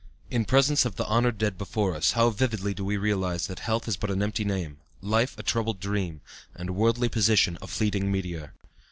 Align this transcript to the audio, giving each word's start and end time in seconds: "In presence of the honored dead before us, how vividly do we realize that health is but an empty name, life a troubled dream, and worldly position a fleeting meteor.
"In 0.31 0.45
presence 0.45 0.83
of 0.83 0.95
the 0.95 1.05
honored 1.05 1.37
dead 1.37 1.59
before 1.59 1.93
us, 1.93 2.13
how 2.13 2.31
vividly 2.31 2.73
do 2.73 2.83
we 2.83 2.97
realize 2.97 3.45
that 3.45 3.59
health 3.59 3.87
is 3.87 3.97
but 3.97 4.09
an 4.09 4.23
empty 4.23 4.43
name, 4.43 4.77
life 4.99 5.37
a 5.37 5.43
troubled 5.43 5.79
dream, 5.79 6.21
and 6.55 6.75
worldly 6.75 7.07
position 7.07 7.55
a 7.61 7.67
fleeting 7.67 8.11
meteor. 8.11 8.53